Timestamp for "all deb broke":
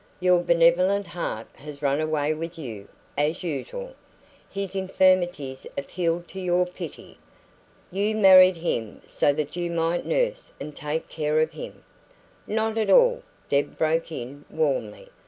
12.89-14.11